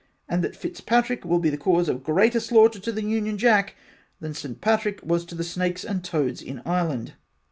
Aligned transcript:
And 0.27 0.43
that 0.43 0.55
Fitzpatrick 0.55 1.25
will 1.25 1.37
be 1.37 1.51
the 1.51 1.59
cause 1.59 1.87
of 1.87 2.01
greater 2.03 2.39
slaughter 2.39 2.79
to 2.79 2.91
the 2.91 3.03
Union 3.03 3.37
Jack 3.37 3.75
than 4.19 4.33
Saint 4.33 4.59
Patrick 4.59 4.99
was 5.05 5.25
to 5.25 5.35
the 5.35 5.43
snakes 5.43 5.85
and 5.85 6.03
toads 6.03 6.41
in 6.41 6.59
Ireland. 6.65 7.13